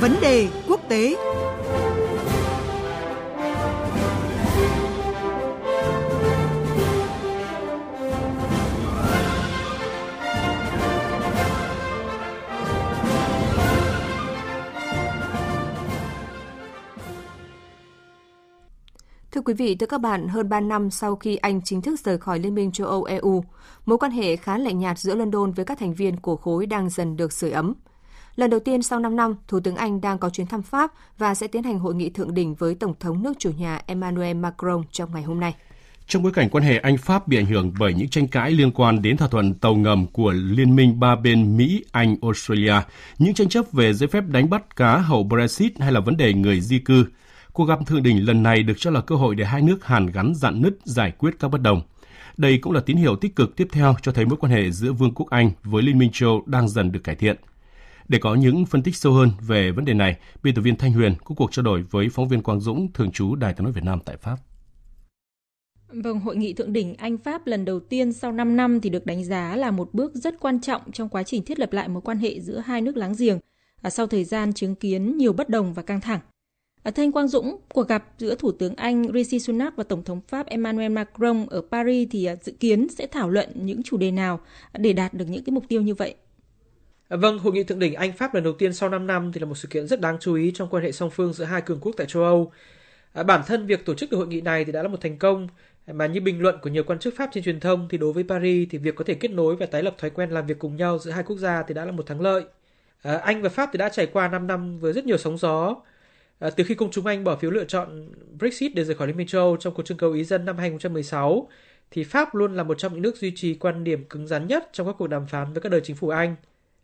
Vấn 0.00 0.16
đề 0.20 0.48
quốc 0.68 0.80
tế 0.88 1.16
Thưa 19.32 19.40
quý 19.44 19.54
vị, 19.54 19.74
thưa 19.74 19.86
các 19.86 19.98
bạn, 19.98 20.28
hơn 20.28 20.48
3 20.48 20.60
năm 20.60 20.90
sau 20.90 21.16
khi 21.16 21.36
Anh 21.36 21.60
chính 21.64 21.82
thức 21.82 22.00
rời 22.04 22.18
khỏi 22.18 22.38
Liên 22.38 22.54
minh 22.54 22.72
châu 22.72 22.86
Âu 22.86 23.04
EU, 23.04 23.44
mối 23.86 23.98
quan 23.98 24.12
hệ 24.12 24.36
khá 24.36 24.58
lạnh 24.58 24.78
nhạt 24.78 24.98
giữa 24.98 25.14
London 25.14 25.52
với 25.52 25.64
các 25.64 25.78
thành 25.78 25.94
viên 25.94 26.16
của 26.16 26.36
khối 26.36 26.66
đang 26.66 26.90
dần 26.90 27.16
được 27.16 27.32
sưởi 27.32 27.50
ấm. 27.50 27.74
Lần 28.36 28.50
đầu 28.50 28.60
tiên 28.60 28.82
sau 28.82 29.00
5 29.00 29.16
năm, 29.16 29.34
Thủ 29.48 29.60
tướng 29.60 29.76
Anh 29.76 30.00
đang 30.00 30.18
có 30.18 30.30
chuyến 30.30 30.46
thăm 30.46 30.62
Pháp 30.62 30.92
và 31.18 31.34
sẽ 31.34 31.46
tiến 31.46 31.62
hành 31.62 31.78
hội 31.78 31.94
nghị 31.94 32.10
thượng 32.10 32.34
đỉnh 32.34 32.54
với 32.54 32.74
Tổng 32.74 32.94
thống 33.00 33.22
nước 33.22 33.32
chủ 33.38 33.50
nhà 33.58 33.80
Emmanuel 33.86 34.36
Macron 34.36 34.82
trong 34.92 35.14
ngày 35.14 35.22
hôm 35.22 35.40
nay. 35.40 35.54
Trong 36.06 36.22
bối 36.22 36.32
cảnh 36.32 36.48
quan 36.48 36.64
hệ 36.64 36.78
Anh-Pháp 36.78 37.28
bị 37.28 37.36
ảnh 37.36 37.46
hưởng 37.46 37.72
bởi 37.78 37.94
những 37.94 38.08
tranh 38.08 38.28
cãi 38.28 38.50
liên 38.50 38.70
quan 38.70 39.02
đến 39.02 39.16
thỏa 39.16 39.28
thuận 39.28 39.54
tàu 39.54 39.74
ngầm 39.74 40.06
của 40.06 40.32
Liên 40.32 40.76
minh 40.76 41.00
ba 41.00 41.16
bên 41.16 41.56
Mỹ, 41.56 41.84
Anh, 41.92 42.16
Australia, 42.22 42.74
những 43.18 43.34
tranh 43.34 43.48
chấp 43.48 43.72
về 43.72 43.92
giấy 43.92 44.08
phép 44.08 44.24
đánh 44.28 44.50
bắt 44.50 44.76
cá 44.76 44.98
hậu 44.98 45.22
Brexit 45.22 45.80
hay 45.80 45.92
là 45.92 46.00
vấn 46.00 46.16
đề 46.16 46.32
người 46.32 46.60
di 46.60 46.78
cư, 46.78 47.04
cuộc 47.52 47.64
gặp 47.64 47.78
thượng 47.86 48.02
đỉnh 48.02 48.26
lần 48.26 48.42
này 48.42 48.62
được 48.62 48.74
cho 48.76 48.90
là 48.90 49.00
cơ 49.00 49.14
hội 49.14 49.34
để 49.34 49.44
hai 49.44 49.62
nước 49.62 49.84
hàn 49.84 50.06
gắn 50.06 50.34
dạn 50.34 50.62
nứt 50.62 50.78
giải 50.84 51.12
quyết 51.18 51.30
các 51.40 51.48
bất 51.48 51.60
đồng. 51.60 51.82
Đây 52.36 52.58
cũng 52.58 52.72
là 52.72 52.80
tín 52.80 52.96
hiệu 52.96 53.16
tích 53.16 53.36
cực 53.36 53.56
tiếp 53.56 53.68
theo 53.72 53.94
cho 54.02 54.12
thấy 54.12 54.26
mối 54.26 54.36
quan 54.36 54.52
hệ 54.52 54.70
giữa 54.70 54.92
Vương 54.92 55.14
quốc 55.14 55.30
Anh 55.30 55.50
với 55.64 55.82
Liên 55.82 55.98
minh 55.98 56.10
châu 56.12 56.42
đang 56.46 56.68
dần 56.68 56.92
được 56.92 57.04
cải 57.04 57.14
thiện. 57.14 57.36
Để 58.10 58.18
có 58.18 58.34
những 58.34 58.66
phân 58.66 58.82
tích 58.82 58.96
sâu 58.96 59.12
hơn 59.12 59.30
về 59.40 59.70
vấn 59.70 59.84
đề 59.84 59.94
này, 59.94 60.16
biên 60.42 60.54
tập 60.54 60.62
viên 60.62 60.76
Thanh 60.76 60.92
Huyền 60.92 61.14
có 61.24 61.34
cuộc 61.34 61.52
trao 61.52 61.62
đổi 61.62 61.82
với 61.82 62.08
phóng 62.08 62.28
viên 62.28 62.42
Quang 62.42 62.60
Dũng, 62.60 62.92
thường 62.92 63.10
trú 63.10 63.34
Đài 63.34 63.54
tiếng 63.54 63.64
nói 63.64 63.72
Việt 63.72 63.84
Nam 63.84 63.98
tại 64.04 64.16
Pháp. 64.16 64.36
Vâng, 65.88 66.20
hội 66.20 66.36
nghị 66.36 66.52
thượng 66.52 66.72
đỉnh 66.72 66.94
Anh-Pháp 66.94 67.46
lần 67.46 67.64
đầu 67.64 67.80
tiên 67.80 68.12
sau 68.12 68.32
5 68.32 68.56
năm 68.56 68.80
thì 68.80 68.90
được 68.90 69.06
đánh 69.06 69.24
giá 69.24 69.56
là 69.56 69.70
một 69.70 69.94
bước 69.94 70.14
rất 70.14 70.40
quan 70.40 70.60
trọng 70.60 70.92
trong 70.92 71.08
quá 71.08 71.22
trình 71.22 71.44
thiết 71.44 71.58
lập 71.58 71.72
lại 71.72 71.88
mối 71.88 72.02
quan 72.02 72.18
hệ 72.18 72.40
giữa 72.40 72.58
hai 72.58 72.80
nước 72.80 72.96
láng 72.96 73.14
giềng 73.18 73.38
à, 73.82 73.90
sau 73.90 74.06
thời 74.06 74.24
gian 74.24 74.52
chứng 74.52 74.74
kiến 74.74 75.16
nhiều 75.16 75.32
bất 75.32 75.48
đồng 75.48 75.74
và 75.74 75.82
căng 75.82 76.00
thẳng. 76.00 76.20
À, 76.82 76.90
Thanh 76.90 77.12
Quang 77.12 77.28
Dũng, 77.28 77.56
cuộc 77.74 77.88
gặp 77.88 78.04
giữa 78.18 78.34
Thủ 78.34 78.52
tướng 78.52 78.74
Anh 78.74 79.12
Rishi 79.14 79.38
Sunak 79.38 79.76
và 79.76 79.84
Tổng 79.84 80.04
thống 80.04 80.20
Pháp 80.28 80.46
Emmanuel 80.46 80.92
Macron 80.92 81.46
ở 81.50 81.62
Paris 81.70 82.08
thì 82.10 82.24
à, 82.24 82.36
dự 82.36 82.52
kiến 82.60 82.86
sẽ 82.88 83.06
thảo 83.06 83.30
luận 83.30 83.48
những 83.54 83.82
chủ 83.82 83.96
đề 83.96 84.10
nào 84.10 84.40
để 84.78 84.92
đạt 84.92 85.14
được 85.14 85.26
những 85.28 85.44
cái 85.44 85.52
mục 85.52 85.64
tiêu 85.68 85.82
như 85.82 85.94
vậy? 85.94 86.14
Vâng, 87.10 87.38
hội 87.38 87.52
nghị 87.52 87.64
thượng 87.64 87.78
đỉnh 87.78 87.94
Anh 87.94 88.12
Pháp 88.12 88.34
lần 88.34 88.44
đầu 88.44 88.52
tiên 88.52 88.72
sau 88.72 88.88
5 88.88 89.06
năm 89.06 89.32
thì 89.32 89.40
là 89.40 89.46
một 89.46 89.54
sự 89.54 89.68
kiện 89.68 89.86
rất 89.86 90.00
đáng 90.00 90.16
chú 90.20 90.34
ý 90.34 90.52
trong 90.54 90.68
quan 90.68 90.82
hệ 90.82 90.92
song 90.92 91.10
phương 91.10 91.32
giữa 91.32 91.44
hai 91.44 91.62
cường 91.62 91.80
quốc 91.80 91.94
tại 91.96 92.06
châu 92.06 92.22
Âu. 92.22 92.52
À, 93.12 93.22
bản 93.22 93.42
thân 93.46 93.66
việc 93.66 93.84
tổ 93.84 93.94
chức 93.94 94.10
được 94.10 94.16
hội 94.16 94.26
nghị 94.26 94.40
này 94.40 94.64
thì 94.64 94.72
đã 94.72 94.82
là 94.82 94.88
một 94.88 95.00
thành 95.00 95.18
công 95.18 95.48
mà 95.86 96.06
như 96.06 96.20
bình 96.20 96.40
luận 96.42 96.58
của 96.62 96.70
nhiều 96.70 96.84
quan 96.84 96.98
chức 96.98 97.14
Pháp 97.16 97.30
trên 97.32 97.44
truyền 97.44 97.60
thông 97.60 97.88
thì 97.88 97.98
đối 97.98 98.12
với 98.12 98.24
Paris 98.28 98.68
thì 98.70 98.78
việc 98.78 98.94
có 98.96 99.04
thể 99.04 99.14
kết 99.14 99.30
nối 99.30 99.56
và 99.56 99.66
tái 99.66 99.82
lập 99.82 99.94
thói 99.98 100.10
quen 100.10 100.30
làm 100.30 100.46
việc 100.46 100.58
cùng 100.58 100.76
nhau 100.76 100.98
giữa 100.98 101.10
hai 101.10 101.24
quốc 101.24 101.36
gia 101.36 101.62
thì 101.62 101.74
đã 101.74 101.84
là 101.84 101.92
một 101.92 102.06
thắng 102.06 102.20
lợi. 102.20 102.44
À, 103.02 103.16
Anh 103.16 103.42
và 103.42 103.48
Pháp 103.48 103.70
thì 103.72 103.78
đã 103.78 103.88
trải 103.88 104.06
qua 104.06 104.28
5 104.28 104.46
năm 104.46 104.78
với 104.78 104.92
rất 104.92 105.04
nhiều 105.04 105.18
sóng 105.18 105.38
gió. 105.38 105.76
À, 106.38 106.50
từ 106.50 106.64
khi 106.64 106.74
công 106.74 106.90
chúng 106.90 107.06
Anh 107.06 107.24
bỏ 107.24 107.36
phiếu 107.36 107.50
lựa 107.50 107.64
chọn 107.64 108.12
Brexit 108.38 108.74
để 108.74 108.84
rời 108.84 108.96
khỏi 108.96 109.06
Liên 109.06 109.16
minh 109.16 109.26
châu 109.26 109.42
Âu 109.42 109.56
trong 109.56 109.74
cuộc 109.74 109.82
trưng 109.82 109.98
cầu 109.98 110.12
ý 110.12 110.24
dân 110.24 110.44
năm 110.44 110.58
2016 110.58 111.48
thì 111.90 112.04
Pháp 112.04 112.34
luôn 112.34 112.54
là 112.54 112.62
một 112.62 112.78
trong 112.78 112.92
những 112.92 113.02
nước 113.02 113.16
duy 113.16 113.32
trì 113.36 113.54
quan 113.54 113.84
điểm 113.84 114.04
cứng 114.04 114.26
rắn 114.26 114.46
nhất 114.46 114.68
trong 114.72 114.86
các 114.86 114.94
cuộc 114.98 115.06
đàm 115.06 115.26
phán 115.26 115.52
với 115.52 115.60
các 115.62 115.72
đời 115.72 115.80
chính 115.84 115.96
phủ 115.96 116.08
Anh. 116.08 116.36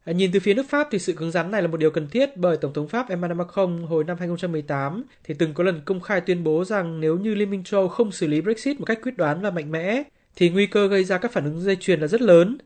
Ờ, 0.07 0.12
nhìn 0.12 0.33
từ 0.33 0.41
phía 0.41 0.55
nước 0.55 0.69
Pháp 0.69 0.89
thì 0.91 0.99
sự 0.99 1.12
cứng 1.12 1.31
rắn 1.31 1.51
này 1.51 1.62
là 1.62 1.69
một 1.69 1.77
điều 1.77 1.91
cần 1.91 2.09
thiết 2.09 2.37
bởi 2.37 2.57
Tổng 2.57 2.73
thống 2.73 2.89
Pháp 2.89 3.09
Emmanuel 3.09 3.39
Macron 3.39 3.83
hồi 3.83 4.05
năm 4.05 4.17
2018 4.19 5.05
thì 5.25 5.35
từng 5.39 5.55
có 5.55 5.65
lần 5.65 5.81
công 5.85 6.01
khai 6.01 6.20
tuyên 6.20 6.45
bố 6.45 6.64
rằng 6.64 7.01
nếu 7.01 7.17
như 7.19 7.35
Liên 7.35 7.51
minh 7.51 7.64
châu 7.64 7.89
không 7.89 8.13
xử 8.13 8.27
lý 8.27 8.41
Brexit 8.41 8.80
một 8.80 8.85
cách 8.85 8.98
quyết 9.03 9.17
đoán 9.17 9.41
và 9.41 9.51
mạnh 9.51 9.73
mẽ 9.73 10.03
thì 10.36 10.51
nguy 10.51 10.67
cơ 10.67 10.86
gây 10.89 11.05
ra 11.05 11.19
các 11.19 11.33
phản 11.33 11.45
ứng 11.45 11.61
dây 11.61 11.77
chuyền 11.77 12.01
là 12.01 12.07
rất 12.07 12.23
lớn. 12.23 12.58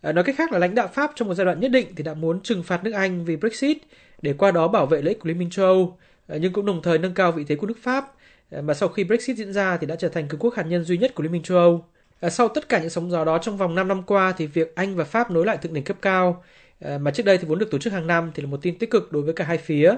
Ờ, 0.00 0.12
nói 0.12 0.24
cách 0.24 0.34
khác 0.38 0.52
là 0.52 0.58
lãnh 0.58 0.74
đạo 0.74 0.88
Pháp 0.88 1.12
trong 1.14 1.28
một 1.28 1.34
giai 1.34 1.44
đoạn 1.44 1.60
nhất 1.60 1.70
định 1.70 1.86
thì 1.96 2.02
đã 2.04 2.14
muốn 2.14 2.40
trừng 2.40 2.62
phạt 2.62 2.84
nước 2.84 2.92
Anh 2.92 3.24
vì 3.24 3.36
Brexit 3.36 3.78
để 4.22 4.32
qua 4.32 4.50
đó 4.50 4.68
bảo 4.68 4.86
vệ 4.86 5.02
lợi 5.02 5.08
ích 5.08 5.18
của 5.20 5.28
Liên 5.28 5.38
minh 5.38 5.50
châu 5.50 5.66
Âu, 5.66 5.98
ờ, 6.26 6.36
nhưng 6.36 6.52
cũng 6.52 6.66
đồng 6.66 6.82
thời 6.82 6.98
nâng 6.98 7.14
cao 7.14 7.32
vị 7.32 7.44
thế 7.48 7.56
của 7.56 7.66
nước 7.66 7.78
Pháp 7.82 8.14
mà 8.62 8.74
sau 8.74 8.88
khi 8.88 9.04
Brexit 9.04 9.36
diễn 9.36 9.52
ra 9.52 9.76
thì 9.76 9.86
đã 9.86 9.96
trở 9.96 10.08
thành 10.08 10.28
cường 10.28 10.40
quốc 10.40 10.54
hạt 10.54 10.62
nhân 10.62 10.84
duy 10.84 10.98
nhất 10.98 11.14
của 11.14 11.22
Liên 11.22 11.32
minh 11.32 11.42
châu 11.42 11.58
Âu. 11.58 11.84
Sau 12.30 12.48
tất 12.48 12.68
cả 12.68 12.80
những 12.80 12.90
sóng 12.90 13.10
gió 13.10 13.24
đó 13.24 13.38
trong 13.38 13.56
vòng 13.56 13.74
5 13.74 13.88
năm 13.88 14.02
qua 14.02 14.32
thì 14.36 14.46
việc 14.46 14.74
Anh 14.74 14.96
và 14.96 15.04
Pháp 15.04 15.30
nối 15.30 15.46
lại 15.46 15.56
thượng 15.56 15.74
đỉnh 15.74 15.84
cấp 15.84 15.96
cao 16.02 16.42
Ờ, 16.80 16.98
mà 16.98 17.10
trước 17.10 17.22
đây 17.26 17.38
thì 17.38 17.44
vốn 17.48 17.58
được 17.58 17.70
tổ 17.70 17.78
chức 17.78 17.92
hàng 17.92 18.06
năm 18.06 18.30
thì 18.34 18.42
là 18.42 18.48
một 18.48 18.62
tin 18.62 18.78
tích 18.78 18.90
cực 18.90 19.12
đối 19.12 19.22
với 19.22 19.34
cả 19.34 19.44
hai 19.44 19.58
phía. 19.58 19.94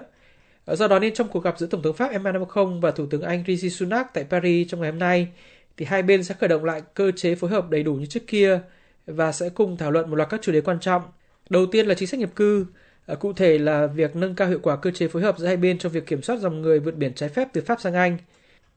Ờ, 0.64 0.76
do 0.76 0.88
đó 0.88 0.98
nên 0.98 1.14
trong 1.14 1.28
cuộc 1.28 1.44
gặp 1.44 1.58
giữa 1.58 1.66
Tổng 1.66 1.82
thống 1.82 1.96
Pháp 1.96 2.10
Emmanuel 2.12 2.42
Macron 2.42 2.80
và 2.80 2.90
Thủ 2.90 3.06
tướng 3.06 3.22
Anh 3.22 3.44
Rishi 3.46 3.70
Sunak 3.70 4.14
tại 4.14 4.24
Paris 4.30 4.68
trong 4.70 4.80
ngày 4.80 4.90
hôm 4.90 4.98
nay, 4.98 5.28
thì 5.76 5.84
hai 5.84 6.02
bên 6.02 6.24
sẽ 6.24 6.34
khởi 6.40 6.48
động 6.48 6.64
lại 6.64 6.82
cơ 6.94 7.10
chế 7.16 7.34
phối 7.34 7.50
hợp 7.50 7.70
đầy 7.70 7.82
đủ 7.82 7.94
như 7.94 8.06
trước 8.06 8.26
kia 8.26 8.60
và 9.06 9.32
sẽ 9.32 9.48
cùng 9.48 9.76
thảo 9.76 9.90
luận 9.90 10.10
một 10.10 10.16
loạt 10.16 10.30
các 10.30 10.42
chủ 10.42 10.52
đề 10.52 10.60
quan 10.60 10.80
trọng. 10.80 11.02
Đầu 11.50 11.66
tiên 11.66 11.86
là 11.86 11.94
chính 11.94 12.08
sách 12.08 12.20
nhập 12.20 12.30
cư, 12.36 12.66
ờ, 13.06 13.16
cụ 13.16 13.32
thể 13.32 13.58
là 13.58 13.86
việc 13.86 14.16
nâng 14.16 14.34
cao 14.34 14.48
hiệu 14.48 14.58
quả 14.62 14.76
cơ 14.76 14.90
chế 14.90 15.08
phối 15.08 15.22
hợp 15.22 15.38
giữa 15.38 15.46
hai 15.46 15.56
bên 15.56 15.78
trong 15.78 15.92
việc 15.92 16.06
kiểm 16.06 16.22
soát 16.22 16.36
dòng 16.40 16.62
người 16.62 16.80
vượt 16.80 16.96
biển 16.96 17.14
trái 17.14 17.28
phép 17.28 17.48
từ 17.52 17.60
Pháp 17.60 17.80
sang 17.80 17.94
Anh. 17.94 18.18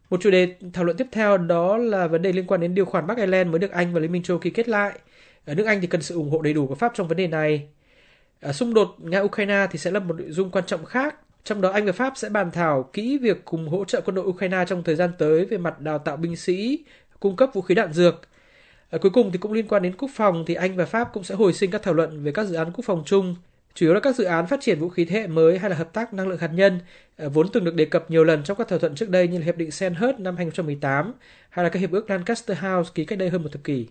Một 0.09 0.22
chủ 0.22 0.31
đề 0.31 0.56
thảo 0.74 0.84
luận 0.84 0.97
tiếp 0.97 1.08
theo 1.12 1.38
đó 1.38 1.78
là 1.78 2.08
vấn 2.08 2.22
đề 2.22 2.31
liên 2.34 2.47
quan 2.47 2.62
đến 2.62 2.75
điều 2.75 2.85
khoản 2.85 3.08
Bắc 3.08 3.18
Ireland 3.18 3.50
mới 3.50 3.59
được 3.59 3.72
Anh 3.72 3.94
và 3.94 4.00
Liên 4.00 4.12
minh 4.12 4.24
châu 4.24 4.38
ký 4.40 4.50
kết 4.50 4.68
lại. 4.70 5.00
Ở 5.46 5.56
nước 5.56 5.66
Anh 5.66 5.81
thì 5.81 5.88
cần 5.88 6.02
sự 6.02 6.16
ủng 6.16 6.30
hộ 6.30 6.41
đầy 6.41 6.53
đủ 6.53 6.68
của 6.68 6.75
Pháp 6.75 6.91
trong 6.96 7.08
vấn 7.08 7.18
đề 7.18 7.28
này. 7.28 7.68
À, 8.44 8.54
xung 8.54 8.74
đột 8.74 8.96
Nga-Ukraine 9.00 9.68
thì 9.72 9.80
sẽ 9.80 9.92
là 9.92 10.00
một 10.00 10.16
nội 10.20 10.31
dung 10.31 10.52
quan 10.52 10.66
trọng 10.66 10.86
khác. 10.86 11.16
Trong 11.44 11.62
đó 11.62 11.70
Anh 11.70 11.86
và 11.86 11.92
Pháp 11.92 12.14
sẽ 12.16 12.30
bàn 12.30 12.52
thảo 12.52 12.90
kỹ 12.94 13.18
việc 13.18 13.46
cùng 13.46 13.70
hỗ 13.70 13.86
trợ 13.86 14.02
quân 14.02 14.16
đội 14.16 14.26
Ukraine 14.26 14.66
trong 14.68 14.84
thời 14.84 14.96
gian 14.96 15.12
tới 15.18 15.46
về 15.46 15.58
mặt 15.58 15.80
đào 15.80 16.00
tạo 16.00 16.18
binh 16.18 16.36
sĩ, 16.36 16.86
cung 17.20 17.36
cấp 17.36 17.50
vũ 17.53 17.62
khí 17.62 17.76
đạn 17.76 17.94
dược. 17.94 18.22
À, 18.90 18.98
cuối 19.02 19.12
cùng 19.12 19.32
thì 19.32 19.38
cũng 19.38 19.53
liên 19.53 19.68
quan 19.68 19.84
đến 19.84 19.94
quốc 19.98 20.12
phòng 20.16 20.44
thì 20.48 20.53
Anh 20.53 20.76
và 20.76 20.86
Pháp 20.86 21.09
cũng 21.14 21.24
sẽ 21.24 21.36
hồi 21.36 21.53
sinh 21.53 21.72
các 21.72 21.84
thảo 21.84 21.94
luận 21.94 22.24
về 22.24 22.32
các 22.32 22.44
dự 22.44 22.56
án 22.56 22.72
quốc 22.72 22.86
phòng 22.86 23.03
chung, 23.06 23.36
chủ 23.74 23.86
yếu 23.86 23.94
là 23.94 24.00
các 24.00 24.16
dự 24.16 24.24
án 24.24 24.48
phát 24.48 24.62
triển 24.62 24.80
vũ 24.80 24.90
khí 24.90 25.06
thế 25.06 25.20
hệ 25.20 25.28
mới 25.28 25.59
hay 25.59 25.70
là 25.70 25.76
hợp 25.76 25.94
tác 25.94 26.14
năng 26.14 26.28
lượng 26.28 26.40
hạt 26.40 26.52
nhân, 26.53 26.80
à, 27.18 27.28
vốn 27.28 27.48
từng 27.53 27.64
được 27.64 27.76
đề 27.76 27.86
cập 27.86 28.12
nhiều 28.12 28.24
lần 28.24 28.44
trong 28.44 28.58
các 28.58 28.68
thỏa 28.68 28.80
thuận 28.80 28.96
trước 28.96 29.09
đây 29.09 29.28
như 29.28 29.38
là 29.38 29.46
hiệp 29.46 29.58
định 29.58 29.72
Sandhurst 29.72 30.20
năm 30.20 30.36
2018 30.36 31.14
hay 31.50 31.64
là 31.64 31.70
các 31.70 31.80
hiệp 31.80 31.92
ước 31.92 32.09
Lancaster 32.09 32.58
House 32.58 32.92
ký 32.96 33.06
cách 33.06 33.20
đây 33.20 33.30
hơn 33.30 33.44
một 33.44 33.50
thập 33.52 33.64
kỷ. 33.64 33.88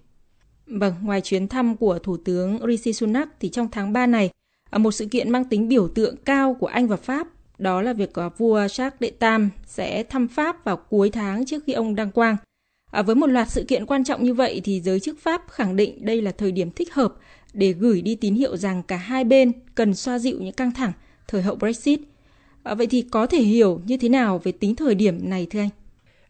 Vâng, 0.66 0.94
ngoài 1.02 1.20
chuyến 1.20 1.48
thăm 1.48 1.76
của 1.76 1.98
Thủ 1.98 2.16
tướng 2.24 2.66
Rishi 2.66 2.92
Sunak 2.92 3.28
thì 3.40 3.48
trong 3.48 3.68
tháng 3.70 3.92
3 3.92 4.06
này, 4.06 4.30
À, 4.72 4.78
một 4.78 4.92
sự 4.92 5.06
kiện 5.06 5.30
mang 5.30 5.44
tính 5.44 5.68
biểu 5.68 5.88
tượng 5.88 6.16
cao 6.24 6.56
của 6.60 6.66
Anh 6.66 6.88
và 6.88 6.96
Pháp 6.96 7.28
đó 7.58 7.82
là 7.82 7.92
việc 7.92 8.14
à, 8.14 8.28
vua 8.28 8.68
Charles 8.68 9.00
đệ 9.00 9.10
Tam 9.10 9.50
sẽ 9.66 10.02
thăm 10.02 10.28
Pháp 10.28 10.64
vào 10.64 10.76
cuối 10.76 11.10
tháng 11.10 11.46
trước 11.46 11.62
khi 11.66 11.72
ông 11.72 11.94
đăng 11.94 12.10
quang. 12.10 12.36
À, 12.90 13.02
với 13.02 13.14
một 13.14 13.26
loạt 13.26 13.48
sự 13.50 13.64
kiện 13.68 13.86
quan 13.86 14.04
trọng 14.04 14.24
như 14.24 14.34
vậy 14.34 14.60
thì 14.64 14.80
giới 14.80 15.00
chức 15.00 15.18
Pháp 15.20 15.42
khẳng 15.50 15.76
định 15.76 16.04
đây 16.04 16.22
là 16.22 16.32
thời 16.32 16.52
điểm 16.52 16.70
thích 16.70 16.94
hợp 16.94 17.14
để 17.52 17.72
gửi 17.72 18.02
đi 18.02 18.14
tín 18.14 18.34
hiệu 18.34 18.56
rằng 18.56 18.82
cả 18.82 18.96
hai 18.96 19.24
bên 19.24 19.52
cần 19.74 19.94
xoa 19.94 20.18
dịu 20.18 20.38
những 20.40 20.54
căng 20.54 20.72
thẳng 20.72 20.92
thời 21.28 21.42
hậu 21.42 21.54
Brexit. 21.54 22.00
À, 22.62 22.74
vậy 22.74 22.86
thì 22.86 23.02
có 23.10 23.26
thể 23.26 23.38
hiểu 23.38 23.80
như 23.86 23.96
thế 23.96 24.08
nào 24.08 24.38
về 24.44 24.52
tính 24.52 24.76
thời 24.76 24.94
điểm 24.94 25.30
này 25.30 25.46
thưa 25.50 25.60
anh? 25.60 25.70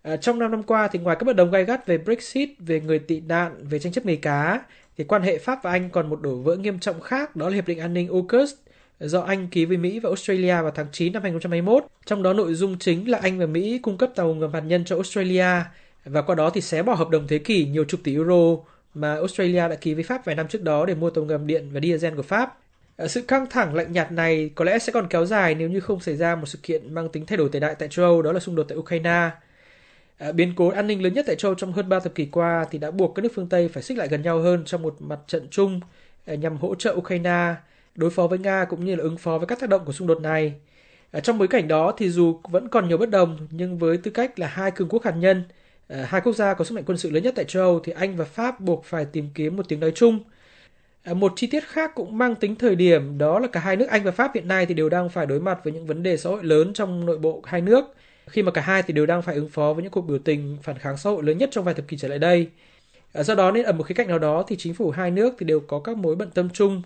À, 0.02 0.16
trong 0.16 0.38
5 0.38 0.50
năm 0.50 0.62
qua 0.62 0.88
thì 0.92 0.98
ngoài 0.98 1.16
các 1.20 1.24
bất 1.24 1.36
đồng 1.36 1.50
gay 1.50 1.64
gắt 1.64 1.86
về 1.86 1.98
Brexit, 1.98 2.48
về 2.58 2.80
người 2.80 2.98
tị 2.98 3.20
nạn, 3.20 3.54
về 3.70 3.78
tranh 3.78 3.92
chấp 3.92 4.06
nghề 4.06 4.16
cá 4.16 4.60
thì 4.98 5.04
quan 5.04 5.22
hệ 5.22 5.38
Pháp 5.38 5.62
và 5.62 5.70
Anh 5.70 5.90
còn 5.90 6.10
một 6.10 6.22
đổ 6.22 6.34
vỡ 6.34 6.56
nghiêm 6.56 6.78
trọng 6.78 7.00
khác, 7.00 7.36
đó 7.36 7.48
là 7.48 7.54
Hiệp 7.54 7.68
định 7.68 7.78
An 7.78 7.94
ninh 7.94 8.08
AUKUS, 8.08 8.54
do 9.00 9.20
Anh 9.20 9.48
ký 9.48 9.64
với 9.64 9.76
Mỹ 9.76 10.00
và 10.00 10.08
Australia 10.08 10.62
vào 10.62 10.70
tháng 10.70 10.86
9 10.92 11.12
năm 11.12 11.22
2021. 11.22 11.84
Trong 12.06 12.22
đó 12.22 12.32
nội 12.32 12.54
dung 12.54 12.78
chính 12.78 13.10
là 13.10 13.18
Anh 13.22 13.38
và 13.38 13.46
Mỹ 13.46 13.78
cung 13.82 13.98
cấp 13.98 14.10
tàu 14.14 14.34
ngầm 14.34 14.52
hạt 14.52 14.60
nhân 14.60 14.84
cho 14.84 14.96
Australia, 14.96 15.64
và 16.04 16.22
qua 16.22 16.34
đó 16.34 16.50
thì 16.50 16.60
xé 16.60 16.82
bỏ 16.82 16.94
hợp 16.94 17.08
đồng 17.08 17.26
thế 17.26 17.38
kỷ 17.38 17.66
nhiều 17.66 17.84
chục 17.84 18.00
tỷ 18.04 18.14
euro 18.14 18.56
mà 18.94 19.14
Australia 19.14 19.68
đã 19.68 19.74
ký 19.74 19.94
với 19.94 20.02
Pháp 20.02 20.24
vài 20.24 20.36
năm 20.36 20.48
trước 20.48 20.62
đó 20.62 20.86
để 20.86 20.94
mua 20.94 21.10
tàu 21.10 21.24
ngầm 21.24 21.46
điện 21.46 21.70
và 21.72 21.80
diesel 21.80 22.14
của 22.14 22.22
Pháp. 22.22 22.58
Ờ, 22.96 23.08
sự 23.08 23.22
căng 23.22 23.46
thẳng 23.50 23.74
lạnh 23.74 23.92
nhạt 23.92 24.12
này 24.12 24.50
có 24.54 24.64
lẽ 24.64 24.78
sẽ 24.78 24.92
còn 24.92 25.08
kéo 25.08 25.26
dài 25.26 25.54
nếu 25.54 25.68
như 25.68 25.80
không 25.80 26.00
xảy 26.00 26.16
ra 26.16 26.36
một 26.36 26.46
sự 26.46 26.58
kiện 26.62 26.94
mang 26.94 27.08
tính 27.08 27.26
thay 27.26 27.36
đổi 27.36 27.48
thời 27.52 27.60
đại 27.60 27.74
tại 27.74 27.88
châu 27.88 28.04
Âu, 28.04 28.22
đó 28.22 28.32
là 28.32 28.40
xung 28.40 28.54
đột 28.54 28.66
tại 28.68 28.78
Ukraine. 28.78 29.30
À, 30.22 30.32
biến 30.32 30.52
cố 30.56 30.68
an 30.68 30.86
ninh 30.86 31.02
lớn 31.02 31.14
nhất 31.14 31.24
tại 31.26 31.36
châu 31.36 31.54
trong 31.54 31.72
hơn 31.72 31.88
3 31.88 32.00
thập 32.00 32.14
kỷ 32.14 32.26
qua 32.26 32.66
thì 32.70 32.78
đã 32.78 32.90
buộc 32.90 33.14
các 33.14 33.22
nước 33.22 33.32
phương 33.34 33.48
Tây 33.48 33.68
phải 33.68 33.82
xích 33.82 33.98
lại 33.98 34.08
gần 34.08 34.22
nhau 34.22 34.38
hơn 34.38 34.62
trong 34.64 34.82
một 34.82 34.96
mặt 34.98 35.18
trận 35.26 35.48
chung 35.50 35.80
à, 36.26 36.34
nhằm 36.34 36.56
hỗ 36.56 36.74
trợ 36.74 36.94
Ukraine 36.96 37.54
đối 37.94 38.10
phó 38.10 38.26
với 38.26 38.38
Nga 38.38 38.64
cũng 38.64 38.84
như 38.84 38.94
là 38.94 39.02
ứng 39.02 39.16
phó 39.18 39.38
với 39.38 39.46
các 39.46 39.60
tác 39.60 39.68
động 39.68 39.84
của 39.84 39.92
xung 39.92 40.08
đột 40.08 40.20
này. 40.22 40.54
À, 41.10 41.20
trong 41.20 41.38
bối 41.38 41.48
cảnh 41.48 41.68
đó 41.68 41.94
thì 41.98 42.10
dù 42.10 42.40
vẫn 42.42 42.68
còn 42.68 42.88
nhiều 42.88 42.98
bất 42.98 43.10
đồng 43.10 43.48
nhưng 43.50 43.78
với 43.78 43.96
tư 43.96 44.10
cách 44.10 44.38
là 44.38 44.46
hai 44.46 44.70
cường 44.70 44.88
quốc 44.88 45.04
hạt 45.04 45.14
nhân, 45.16 45.44
à, 45.88 46.06
hai 46.08 46.20
quốc 46.20 46.32
gia 46.36 46.54
có 46.54 46.64
sức 46.64 46.74
mạnh 46.74 46.84
quân 46.86 46.98
sự 46.98 47.10
lớn 47.10 47.22
nhất 47.22 47.34
tại 47.36 47.44
châu 47.44 47.62
Âu 47.62 47.80
thì 47.80 47.92
Anh 47.92 48.16
và 48.16 48.24
Pháp 48.24 48.60
buộc 48.60 48.84
phải 48.84 49.04
tìm 49.04 49.28
kiếm 49.34 49.56
một 49.56 49.68
tiếng 49.68 49.80
nói 49.80 49.92
chung. 49.94 50.18
À, 51.02 51.14
một 51.14 51.32
chi 51.36 51.46
tiết 51.46 51.64
khác 51.64 51.92
cũng 51.94 52.18
mang 52.18 52.34
tính 52.34 52.56
thời 52.56 52.74
điểm 52.76 53.18
đó 53.18 53.38
là 53.38 53.48
cả 53.48 53.60
hai 53.60 53.76
nước 53.76 53.86
Anh 53.88 54.04
và 54.04 54.10
Pháp 54.10 54.34
hiện 54.34 54.48
nay 54.48 54.66
thì 54.66 54.74
đều 54.74 54.88
đang 54.88 55.08
phải 55.08 55.26
đối 55.26 55.40
mặt 55.40 55.58
với 55.64 55.72
những 55.72 55.86
vấn 55.86 56.02
đề 56.02 56.16
xã 56.16 56.30
hội 56.30 56.44
lớn 56.44 56.72
trong 56.72 57.06
nội 57.06 57.18
bộ 57.18 57.42
hai 57.44 57.60
nước 57.60 57.94
khi 58.26 58.42
mà 58.42 58.50
cả 58.50 58.60
hai 58.60 58.82
thì 58.82 58.94
đều 58.94 59.06
đang 59.06 59.22
phải 59.22 59.34
ứng 59.34 59.48
phó 59.48 59.72
với 59.72 59.82
những 59.82 59.92
cuộc 59.92 60.00
biểu 60.00 60.18
tình 60.18 60.58
phản 60.62 60.78
kháng 60.78 60.96
xã 60.96 61.10
hội 61.10 61.22
lớn 61.22 61.38
nhất 61.38 61.48
trong 61.52 61.64
vài 61.64 61.74
thập 61.74 61.88
kỷ 61.88 61.96
trở 61.96 62.08
lại 62.08 62.18
đây. 62.18 62.48
À, 63.12 63.22
do 63.22 63.34
đó 63.34 63.50
nên 63.50 63.64
ở 63.64 63.72
một 63.72 63.82
khía 63.82 63.94
cạnh 63.94 64.08
nào 64.08 64.18
đó 64.18 64.44
thì 64.48 64.56
chính 64.58 64.74
phủ 64.74 64.90
hai 64.90 65.10
nước 65.10 65.34
thì 65.38 65.46
đều 65.46 65.60
có 65.60 65.80
các 65.80 65.96
mối 65.96 66.16
bận 66.16 66.30
tâm 66.30 66.48
chung. 66.50 66.82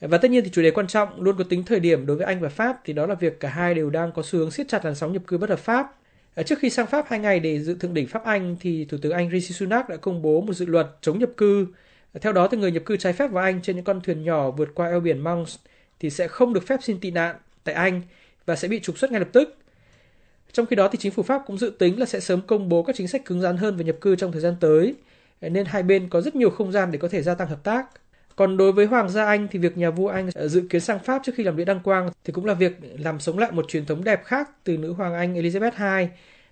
Và 0.00 0.18
tất 0.18 0.30
nhiên 0.30 0.44
thì 0.44 0.50
chủ 0.50 0.62
đề 0.62 0.70
quan 0.70 0.86
trọng 0.86 1.22
luôn 1.22 1.36
có 1.38 1.44
tính 1.44 1.62
thời 1.64 1.80
điểm 1.80 2.06
đối 2.06 2.16
với 2.16 2.26
Anh 2.26 2.40
và 2.40 2.48
Pháp, 2.48 2.80
thì 2.84 2.92
đó 2.92 3.06
là 3.06 3.14
việc 3.14 3.40
cả 3.40 3.48
hai 3.48 3.74
đều 3.74 3.90
đang 3.90 4.12
có 4.12 4.22
xu 4.22 4.38
hướng 4.38 4.50
siết 4.50 4.68
chặt 4.68 4.84
làn 4.84 4.94
sóng 4.94 5.12
nhập 5.12 5.22
cư 5.26 5.38
bất 5.38 5.50
hợp 5.50 5.58
pháp. 5.58 5.94
À, 6.34 6.42
trước 6.42 6.58
khi 6.58 6.70
sang 6.70 6.86
Pháp 6.86 7.06
hai 7.08 7.18
ngày 7.18 7.40
để 7.40 7.60
dự 7.60 7.74
thượng 7.74 7.94
đỉnh 7.94 8.06
Pháp 8.06 8.24
Anh 8.24 8.56
thì 8.60 8.84
Thủ 8.84 8.98
tướng 9.02 9.12
Anh 9.12 9.30
Rishi 9.30 9.54
Sunak 9.54 9.88
đã 9.88 9.96
công 9.96 10.22
bố 10.22 10.40
một 10.40 10.52
dự 10.52 10.66
luật 10.66 10.86
chống 11.00 11.18
nhập 11.18 11.30
cư. 11.36 11.66
À, 12.12 12.18
theo 12.22 12.32
đó 12.32 12.48
thì 12.48 12.58
người 12.58 12.72
nhập 12.72 12.82
cư 12.86 12.96
trái 12.96 13.12
phép 13.12 13.30
vào 13.30 13.44
Anh 13.44 13.62
trên 13.62 13.76
những 13.76 13.84
con 13.84 14.00
thuyền 14.00 14.24
nhỏ 14.24 14.50
vượt 14.50 14.68
qua 14.74 14.88
eo 14.88 15.00
biển 15.00 15.18
Manx 15.18 15.56
thì 16.00 16.10
sẽ 16.10 16.28
không 16.28 16.52
được 16.52 16.66
phép 16.66 16.80
xin 16.82 17.00
tị 17.00 17.10
nạn 17.10 17.36
tại 17.64 17.74
Anh 17.74 18.02
và 18.46 18.56
sẽ 18.56 18.68
bị 18.68 18.80
trục 18.80 18.98
xuất 18.98 19.10
ngay 19.10 19.20
lập 19.20 19.28
tức. 19.32 19.56
Trong 20.54 20.66
khi 20.66 20.76
đó 20.76 20.88
thì 20.88 20.98
chính 20.98 21.12
phủ 21.12 21.22
Pháp 21.22 21.42
cũng 21.46 21.58
dự 21.58 21.70
tính 21.78 22.00
là 22.00 22.06
sẽ 22.06 22.20
sớm 22.20 22.40
công 22.46 22.68
bố 22.68 22.82
các 22.82 22.96
chính 22.96 23.08
sách 23.08 23.24
cứng 23.24 23.40
rắn 23.40 23.56
hơn 23.56 23.76
về 23.76 23.84
nhập 23.84 23.96
cư 24.00 24.16
trong 24.16 24.32
thời 24.32 24.40
gian 24.40 24.54
tới, 24.60 24.94
nên 25.40 25.66
hai 25.66 25.82
bên 25.82 26.08
có 26.08 26.20
rất 26.20 26.36
nhiều 26.36 26.50
không 26.50 26.72
gian 26.72 26.90
để 26.92 26.98
có 26.98 27.08
thể 27.08 27.22
gia 27.22 27.34
tăng 27.34 27.48
hợp 27.48 27.64
tác. 27.64 27.86
Còn 28.36 28.56
đối 28.56 28.72
với 28.72 28.86
Hoàng 28.86 29.08
gia 29.08 29.26
Anh 29.26 29.48
thì 29.50 29.58
việc 29.58 29.76
nhà 29.76 29.90
vua 29.90 30.08
Anh 30.08 30.30
ờ, 30.34 30.48
dự 30.48 30.62
kiến 30.70 30.80
sang 30.80 30.98
Pháp 30.98 31.22
trước 31.24 31.32
khi 31.36 31.42
làm 31.44 31.56
lễ 31.56 31.64
đăng 31.64 31.80
quang 31.80 32.10
thì 32.24 32.32
cũng 32.32 32.44
là 32.44 32.54
việc 32.54 32.78
làm 32.98 33.20
sống 33.20 33.38
lại 33.38 33.52
một 33.52 33.68
truyền 33.68 33.86
thống 33.86 34.04
đẹp 34.04 34.24
khác 34.24 34.50
từ 34.64 34.76
nữ 34.76 34.92
hoàng 34.92 35.14
Anh 35.14 35.34
Elizabeth 35.34 36.00
II. 36.00 36.08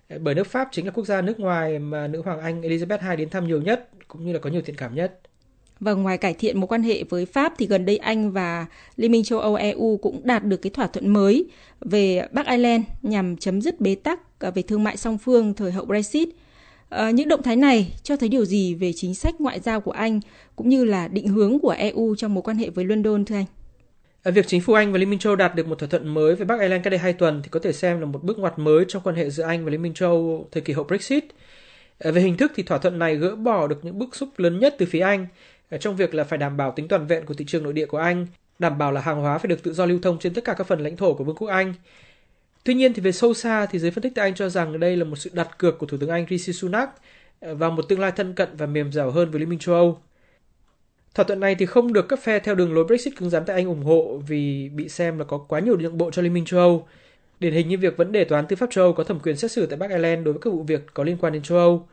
Ờ, 0.09 0.19
bởi 0.19 0.35
nước 0.35 0.47
Pháp 0.47 0.67
chính 0.71 0.85
là 0.85 0.91
quốc 0.91 1.05
gia 1.05 1.21
nước 1.21 1.39
ngoài 1.39 1.79
mà 1.79 2.07
nữ 2.07 2.21
hoàng 2.21 2.39
Anh 2.39 2.61
Elizabeth 2.61 3.09
II 3.09 3.15
đến 3.17 3.29
thăm 3.29 3.47
nhiều 3.47 3.61
nhất 3.61 3.89
cũng 4.07 4.25
như 4.25 4.33
là 4.33 4.39
có 4.39 4.49
nhiều 4.49 4.61
thiện 4.61 4.75
cảm 4.75 4.95
nhất. 4.95 5.19
Và 5.83 5.93
ngoài 5.93 6.17
cải 6.17 6.33
thiện 6.33 6.59
mối 6.59 6.67
quan 6.67 6.83
hệ 6.83 7.03
với 7.03 7.25
Pháp 7.25 7.53
thì 7.57 7.67
gần 7.67 7.85
đây 7.85 7.97
Anh 7.97 8.31
và 8.31 8.65
Liên 8.95 9.11
minh 9.11 9.23
châu 9.23 9.39
Âu 9.39 9.55
EU 9.55 9.99
cũng 10.01 10.21
đạt 10.23 10.43
được 10.43 10.57
cái 10.57 10.69
thỏa 10.69 10.87
thuận 10.87 11.09
mới 11.09 11.45
về 11.81 12.27
Bắc 12.31 12.47
Ireland 12.47 12.83
nhằm 13.01 13.37
chấm 13.37 13.61
dứt 13.61 13.81
bế 13.81 13.95
tắc 13.95 14.39
à, 14.39 14.49
về 14.49 14.61
thương 14.61 14.83
mại 14.83 14.97
song 14.97 15.17
phương 15.17 15.53
thời 15.53 15.71
hậu 15.71 15.85
Brexit. 15.85 16.29
À, 16.89 17.11
những 17.11 17.27
động 17.27 17.43
thái 17.43 17.55
này 17.55 17.93
cho 18.03 18.15
thấy 18.15 18.29
điều 18.29 18.45
gì 18.45 18.73
về 18.73 18.93
chính 18.95 19.15
sách 19.15 19.41
ngoại 19.41 19.59
giao 19.59 19.81
của 19.81 19.91
Anh 19.91 20.19
cũng 20.55 20.69
như 20.69 20.85
là 20.85 21.07
định 21.07 21.27
hướng 21.27 21.59
của 21.59 21.69
EU 21.69 22.15
trong 22.15 22.33
mối 22.33 22.41
quan 22.41 22.57
hệ 22.57 22.69
với 22.69 22.85
London 22.85 23.25
thưa 23.25 23.35
anh? 23.35 23.45
À, 24.23 24.31
việc 24.31 24.47
chính 24.47 24.61
phủ 24.61 24.73
Anh 24.73 24.91
và 24.91 24.97
Liên 24.97 25.09
minh 25.09 25.19
châu 25.19 25.35
đạt 25.35 25.55
được 25.55 25.67
một 25.67 25.79
thỏa 25.79 25.89
thuận 25.89 26.07
mới 26.07 26.35
với 26.35 26.45
Bắc 26.45 26.59
Ireland 26.59 26.83
cách 26.83 26.91
đây 26.91 26.99
2 26.99 27.13
tuần 27.13 27.41
thì 27.43 27.49
có 27.51 27.59
thể 27.59 27.73
xem 27.73 27.99
là 27.99 28.05
một 28.05 28.23
bước 28.23 28.39
ngoặt 28.39 28.59
mới 28.59 28.85
trong 28.87 29.03
quan 29.03 29.15
hệ 29.15 29.29
giữa 29.29 29.43
Anh 29.43 29.65
và 29.65 29.71
Liên 29.71 29.81
minh 29.81 29.93
châu 29.93 30.47
thời 30.51 30.61
kỳ 30.61 30.73
hậu 30.73 30.83
Brexit. 30.83 31.23
À, 31.99 32.11
về 32.11 32.21
hình 32.21 32.37
thức 32.37 32.51
thì 32.55 32.63
thỏa 32.63 32.77
thuận 32.77 32.99
này 32.99 33.15
gỡ 33.15 33.35
bỏ 33.35 33.67
được 33.67 33.85
những 33.85 33.99
bức 33.99 34.15
xúc 34.15 34.29
lớn 34.37 34.59
nhất 34.59 34.75
từ 34.77 34.85
phía 34.85 34.99
Anh 34.99 35.27
trong 35.77 35.95
việc 35.95 36.13
là 36.13 36.23
phải 36.23 36.37
đảm 36.37 36.57
bảo 36.57 36.71
tính 36.71 36.87
toàn 36.87 37.07
vẹn 37.07 37.25
của 37.25 37.33
thị 37.33 37.45
trường 37.45 37.63
nội 37.63 37.73
địa 37.73 37.85
của 37.85 37.97
Anh, 37.97 38.27
đảm 38.59 38.77
bảo 38.77 38.91
là 38.91 39.01
hàng 39.01 39.21
hóa 39.21 39.37
phải 39.37 39.47
được 39.47 39.63
tự 39.63 39.73
do 39.73 39.85
lưu 39.85 39.99
thông 40.01 40.19
trên 40.19 40.33
tất 40.33 40.43
cả 40.43 40.53
các 40.53 40.67
phần 40.67 40.79
lãnh 40.79 40.97
thổ 40.97 41.13
của 41.13 41.23
Vương 41.23 41.35
quốc 41.35 41.47
Anh. 41.47 41.73
Tuy 42.63 42.73
nhiên 42.73 42.93
thì 42.93 43.01
về 43.01 43.11
sâu 43.11 43.33
xa 43.33 43.65
thì 43.65 43.79
giới 43.79 43.91
phân 43.91 44.01
tích 44.01 44.11
tại 44.15 44.27
Anh 44.27 44.35
cho 44.35 44.49
rằng 44.49 44.79
đây 44.79 44.97
là 44.97 45.03
một 45.03 45.15
sự 45.15 45.29
đặt 45.33 45.57
cược 45.57 45.79
của 45.79 45.85
Thủ 45.85 45.97
tướng 45.97 46.09
Anh 46.09 46.25
Rishi 46.29 46.53
Sunak 46.53 46.89
ờ, 47.39 47.55
vào 47.55 47.71
một 47.71 47.81
tương 47.89 47.99
lai 47.99 48.11
thân 48.11 48.33
cận 48.33 48.49
và 48.57 48.65
mềm 48.65 48.91
dẻo 48.91 49.11
hơn 49.11 49.31
với 49.31 49.39
Liên 49.39 49.49
minh 49.49 49.59
châu 49.59 49.75
Âu. 49.75 49.97
Thỏa 51.15 51.25
thuận 51.25 51.39
này 51.39 51.55
thì 51.55 51.65
không 51.65 51.93
được 51.93 52.05
các 52.09 52.19
phe 52.23 52.39
theo 52.39 52.55
đường 52.55 52.73
lối 52.73 52.85
Brexit 52.85 53.15
cứng 53.17 53.29
rắn 53.29 53.45
tại 53.45 53.55
Anh 53.55 53.65
ủng 53.65 53.83
hộ 53.83 54.21
vì 54.27 54.69
bị 54.69 54.89
xem 54.89 55.17
là 55.19 55.25
có 55.25 55.37
quá 55.37 55.59
nhiều 55.59 55.77
nhượng 55.79 55.97
bộ 55.97 56.11
cho 56.11 56.21
Liên 56.21 56.33
minh 56.33 56.45
châu 56.45 56.59
Âu. 56.59 56.87
Điển 57.39 57.53
hình 57.53 57.67
như 57.67 57.77
việc 57.77 57.97
vấn 57.97 58.11
đề 58.11 58.23
toán 58.23 58.47
tư 58.47 58.55
pháp 58.55 58.69
châu 58.71 58.85
Âu 58.85 58.93
có 58.93 59.03
thẩm 59.03 59.19
quyền 59.19 59.37
xét 59.37 59.51
xử 59.51 59.65
tại 59.65 59.77
Bắc 59.77 59.89
Ireland 59.89 60.25
đối 60.25 60.33
với 60.33 60.41
các 60.41 60.53
vụ 60.53 60.63
việc 60.63 60.81
có 60.93 61.03
liên 61.03 61.17
quan 61.17 61.33
đến 61.33 61.43
châu 61.43 61.57
Âu. 61.57 61.87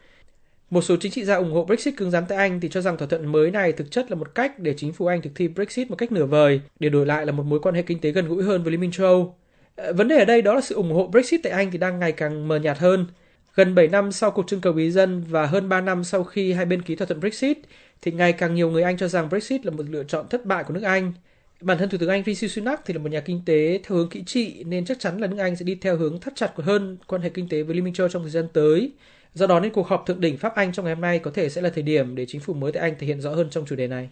Một 0.71 0.83
số 0.83 0.97
chính 0.97 1.13
trị 1.13 1.25
gia 1.25 1.35
ủng 1.35 1.53
hộ 1.53 1.65
Brexit 1.65 1.97
cứng 1.97 2.11
rắn 2.11 2.25
tại 2.29 2.39
Anh 2.39 2.61
thì 2.61 2.69
cho 2.69 2.81
rằng 2.81 2.97
thỏa 2.97 3.09
thuận 3.09 3.33
mới 3.33 3.51
này 3.51 3.73
thực 3.73 3.91
chất 3.91 4.11
là 4.11 4.17
một 4.17 4.35
cách 4.35 4.59
để 4.59 4.75
chính 4.77 4.93
phủ 4.93 5.07
Anh 5.07 5.23
thực 5.23 5.31
thi 5.35 5.49
Brexit 5.49 5.91
một 5.91 5.97
cách 5.97 6.13
nửa 6.13 6.27
vời, 6.27 6.61
để 6.81 6.89
đổi 6.89 7.07
lại 7.07 7.27
là 7.27 7.33
một 7.33 7.43
mối 7.47 7.61
quan 7.61 7.75
hệ 7.75 7.83
kinh 7.83 8.01
tế 8.01 8.11
gần 8.11 8.29
gũi 8.29 8.43
hơn 8.43 8.63
với 8.63 8.71
Liên 8.71 8.81
minh 8.81 8.93
châu 8.93 9.07
Âu. 9.07 9.35
Ờ, 9.77 9.93
vấn 9.93 10.09
đề 10.09 10.19
ở 10.19 10.25
đây 10.25 10.43
đó 10.43 10.55
là 10.55 10.61
sự 10.61 10.75
ủng 10.75 10.93
hộ 10.93 11.07
Brexit 11.07 11.41
tại 11.43 11.53
Anh 11.53 11.71
thì 11.71 11.79
đang 11.79 11.99
ngày 11.99 12.13
càng 12.13 12.49
mờ 12.49 12.59
nhạt 12.59 12.79
hơn. 12.79 13.07
Gần 13.55 13.75
7 13.75 13.89
năm 13.89 14.13
sau 14.13 14.31
cuộc 14.31 14.47
trưng 14.49 14.61
cầu 14.61 14.75
ý 14.77 14.91
dân 14.91 15.25
và 15.29 15.47
hơn 15.47 15.69
3 15.69 15.81
năm 15.81 16.05
sau 16.05 16.25
khi 16.25 16.53
hai 16.53 16.65
bên 16.67 16.83
ký 16.83 16.97
thỏa 16.97 17.07
thuận 17.07 17.21
Brexit 17.21 17.59
thì 18.03 18.13
ngày 18.13 18.33
càng 18.33 18.55
nhiều 18.55 18.71
người 18.71 18.83
Anh 18.83 18.97
cho 18.97 19.09
rằng 19.09 19.29
Brexit 19.29 19.67
là 19.67 19.73
một 19.73 19.85
lựa 19.89 20.05
chọn 20.05 20.29
thất 20.29 20.47
bại 20.47 20.65
của 20.65 20.75
nước 20.75 20.83
Anh. 20.83 21.13
Bản 21.61 21.79
thân 21.79 21.89
Thủ 21.89 21.99
tướng 21.99 22.09
Anh 22.09 22.23
Rishi 22.25 22.49
Sunak 22.49 22.81
thì 22.87 22.95
là 22.95 23.01
một 23.01 23.11
nhà 23.11 23.21
kinh 23.21 23.43
tế 23.47 23.81
theo 23.85 23.99
hướng 23.99 24.09
kỹ 24.09 24.23
trị 24.27 24.65
nên 24.65 24.85
chắc 24.85 24.99
chắn 25.01 25.21
là 25.21 25.27
nước 25.27 25.39
Anh 25.39 25.57
sẽ 25.57 25.65
đi 25.65 25.75
theo 25.75 25.97
hướng 25.97 26.21
thắt 26.21 26.37
chặt 26.37 26.53
hơn 26.57 26.97
quan 27.07 27.23
hệ 27.23 27.29
kinh 27.29 27.49
tế 27.49 27.63
với 27.63 27.75
Liên 27.75 27.85
minh 27.85 27.95
châu 27.95 28.09
trong 28.09 28.23
thời 28.23 28.31
gian 28.31 28.49
tới. 28.53 28.93
Do 29.35 29.47
đó 29.47 29.61
nên 29.61 29.73
cuộc 29.73 29.87
họp 29.87 30.07
thượng 30.07 30.21
đỉnh 30.21 30.37
Pháp 30.37 30.55
Anh 30.55 30.73
trong 30.73 30.85
ngày 30.85 30.95
hôm 30.95 31.03
nay 31.03 31.19
có 31.19 31.31
thể 31.31 31.49
sẽ 31.49 31.61
là 31.61 31.71
thời 31.71 31.83
điểm 31.83 32.15
để 32.15 32.27
chính 32.29 32.41
phủ 32.41 32.55
mới 32.55 32.73
tại 32.73 32.83
Anh 32.83 32.95
thể 32.99 33.07
hiện 33.07 33.21
rõ 33.21 33.35
hơn 33.35 33.51
trong 33.51 33.67
chủ 33.67 33.77
đề 33.77 33.89
này. 33.89 34.11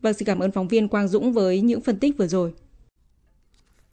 Vâng, 0.00 0.14
xin 0.14 0.26
cảm 0.26 0.38
ơn 0.38 0.50
phóng 0.50 0.68
viên 0.68 0.88
Quang 0.88 1.08
Dũng 1.08 1.32
với 1.32 1.60
những 1.60 1.80
phân 1.80 1.98
tích 1.98 2.14
vừa 2.18 2.26
rồi. 2.26 2.52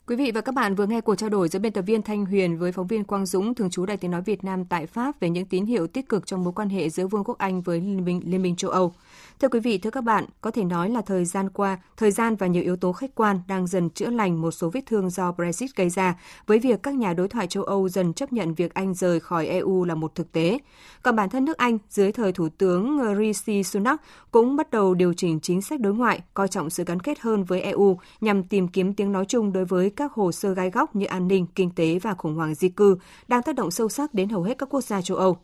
Quý 0.06 0.16
vị 0.16 0.30
và 0.30 0.40
các 0.40 0.54
bạn 0.54 0.74
vừa 0.74 0.86
nghe 0.86 1.00
cuộc 1.00 1.14
trao 1.14 1.28
đổi 1.30 1.48
giữa 1.48 1.58
biên 1.58 1.72
tập 1.72 1.82
viên 1.82 2.02
Thanh 2.02 2.26
Huyền 2.26 2.58
với 2.58 2.72
phóng 2.72 2.86
viên 2.86 3.04
Quang 3.04 3.26
Dũng, 3.26 3.54
thường 3.54 3.70
trú 3.70 3.86
Đài 3.86 3.96
Tiếng 3.96 4.10
Nói 4.10 4.22
Việt 4.22 4.44
Nam 4.44 4.64
tại 4.64 4.86
Pháp 4.86 5.20
về 5.20 5.30
những 5.30 5.46
tín 5.46 5.66
hiệu 5.66 5.86
tích 5.86 6.08
cực 6.08 6.26
trong 6.26 6.44
mối 6.44 6.52
quan 6.52 6.68
hệ 6.68 6.90
giữa 6.90 7.06
Vương 7.06 7.24
quốc 7.24 7.38
Anh 7.38 7.62
với 7.62 7.80
Liên 7.80 8.04
minh, 8.04 8.22
Liên 8.24 8.42
minh 8.42 8.56
châu 8.56 8.70
Âu. 8.70 8.94
Thưa 9.40 9.48
quý 9.48 9.60
vị, 9.60 9.78
thưa 9.78 9.90
các 9.90 10.00
bạn, 10.04 10.24
có 10.40 10.50
thể 10.50 10.64
nói 10.64 10.90
là 10.90 11.00
thời 11.00 11.24
gian 11.24 11.50
qua, 11.50 11.78
thời 11.96 12.10
gian 12.10 12.36
và 12.36 12.46
nhiều 12.46 12.62
yếu 12.62 12.76
tố 12.76 12.92
khách 12.92 13.14
quan 13.14 13.40
đang 13.48 13.66
dần 13.66 13.90
chữa 13.90 14.10
lành 14.10 14.40
một 14.40 14.50
số 14.50 14.70
vết 14.70 14.80
thương 14.86 15.10
do 15.10 15.32
Brexit 15.32 15.70
gây 15.76 15.90
ra, 15.90 16.18
với 16.46 16.58
việc 16.58 16.82
các 16.82 16.94
nhà 16.94 17.12
đối 17.12 17.28
thoại 17.28 17.46
châu 17.46 17.64
Âu 17.64 17.88
dần 17.88 18.12
chấp 18.12 18.32
nhận 18.32 18.54
việc 18.54 18.74
Anh 18.74 18.94
rời 18.94 19.20
khỏi 19.20 19.46
EU 19.46 19.84
là 19.84 19.94
một 19.94 20.14
thực 20.14 20.32
tế. 20.32 20.58
Còn 21.02 21.16
bản 21.16 21.30
thân 21.30 21.44
nước 21.44 21.56
Anh, 21.56 21.78
dưới 21.88 22.12
thời 22.12 22.32
Thủ 22.32 22.48
tướng 22.58 22.98
Rishi 23.18 23.62
Sunak, 23.62 24.02
cũng 24.30 24.56
bắt 24.56 24.70
đầu 24.70 24.94
điều 24.94 25.14
chỉnh 25.14 25.40
chính 25.40 25.62
sách 25.62 25.80
đối 25.80 25.94
ngoại, 25.94 26.20
coi 26.34 26.48
trọng 26.48 26.70
sự 26.70 26.84
gắn 26.84 27.00
kết 27.00 27.20
hơn 27.20 27.44
với 27.44 27.60
EU 27.60 27.98
nhằm 28.20 28.42
tìm 28.42 28.68
kiếm 28.68 28.94
tiếng 28.94 29.12
nói 29.12 29.24
chung 29.24 29.52
đối 29.52 29.64
với 29.64 29.91
các 29.96 30.12
hồ 30.12 30.32
sơ 30.32 30.54
gai 30.54 30.70
góc 30.70 30.96
như 30.96 31.06
an 31.06 31.28
ninh, 31.28 31.46
kinh 31.54 31.70
tế 31.70 31.98
và 31.98 32.14
khủng 32.14 32.34
hoảng 32.34 32.54
di 32.54 32.68
cư 32.68 32.96
đang 33.28 33.42
tác 33.42 33.54
động 33.54 33.70
sâu 33.70 33.88
sắc 33.88 34.14
đến 34.14 34.28
hầu 34.28 34.42
hết 34.42 34.58
các 34.58 34.68
quốc 34.68 34.80
gia 34.80 35.02
châu 35.02 35.16
Âu. 35.16 35.36